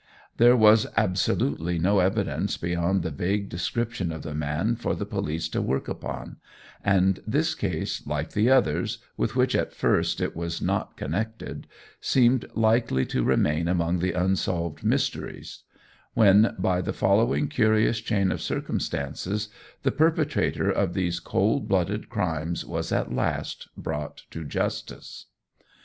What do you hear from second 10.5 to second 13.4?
not connected, seemed likely to